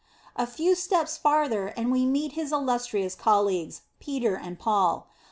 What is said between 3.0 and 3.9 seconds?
colleagues,